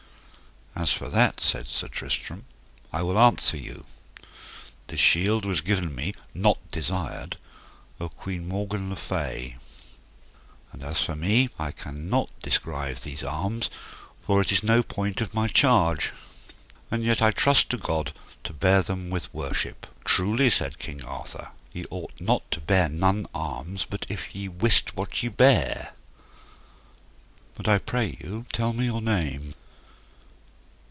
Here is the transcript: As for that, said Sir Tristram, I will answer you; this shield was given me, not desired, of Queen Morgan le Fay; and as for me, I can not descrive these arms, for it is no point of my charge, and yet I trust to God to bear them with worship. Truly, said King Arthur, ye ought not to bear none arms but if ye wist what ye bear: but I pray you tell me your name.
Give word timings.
As 0.73 0.93
for 0.93 1.09
that, 1.09 1.41
said 1.41 1.67
Sir 1.67 1.89
Tristram, 1.89 2.45
I 2.93 3.03
will 3.03 3.19
answer 3.19 3.57
you; 3.57 3.85
this 4.87 5.01
shield 5.01 5.43
was 5.43 5.59
given 5.61 5.93
me, 5.93 6.13
not 6.33 6.57
desired, 6.71 7.35
of 7.99 8.15
Queen 8.15 8.47
Morgan 8.47 8.89
le 8.89 8.95
Fay; 8.95 9.57
and 10.71 10.81
as 10.81 11.01
for 11.01 11.13
me, 11.15 11.49
I 11.59 11.71
can 11.73 12.09
not 12.09 12.29
descrive 12.41 13.01
these 13.01 13.21
arms, 13.21 13.69
for 14.21 14.39
it 14.41 14.51
is 14.53 14.63
no 14.63 14.81
point 14.81 15.19
of 15.19 15.35
my 15.35 15.49
charge, 15.49 16.13
and 16.89 17.03
yet 17.03 17.21
I 17.21 17.31
trust 17.31 17.69
to 17.71 17.77
God 17.77 18.13
to 18.45 18.53
bear 18.53 18.81
them 18.81 19.09
with 19.09 19.31
worship. 19.33 19.85
Truly, 20.05 20.49
said 20.49 20.79
King 20.79 21.03
Arthur, 21.03 21.49
ye 21.73 21.85
ought 21.91 22.19
not 22.21 22.49
to 22.49 22.61
bear 22.61 22.87
none 22.89 23.27
arms 23.35 23.85
but 23.87 24.05
if 24.09 24.33
ye 24.33 24.47
wist 24.47 24.95
what 24.95 25.21
ye 25.21 25.27
bear: 25.29 25.93
but 27.55 27.67
I 27.67 27.77
pray 27.77 28.17
you 28.21 28.45
tell 28.53 28.71
me 28.71 28.85
your 28.85 29.01
name. 29.01 29.53